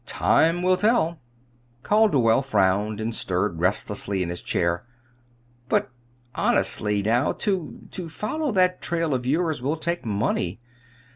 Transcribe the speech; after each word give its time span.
"Time 0.07 0.63
will 0.63 0.77
tell." 0.77 1.19
Calderwell 1.83 2.41
frowned 2.41 2.99
and 2.99 3.13
stirred 3.13 3.59
restlessly 3.59 4.23
in 4.23 4.29
his 4.29 4.41
chair. 4.41 4.83
"But, 5.69 5.91
honestly, 6.33 7.03
now, 7.03 7.33
to 7.33 7.87
to 7.91 8.09
follow 8.09 8.51
that 8.51 8.81
trail 8.81 9.13
of 9.13 9.27
yours 9.27 9.61
will 9.61 9.77
take 9.77 10.03
money. 10.03 10.59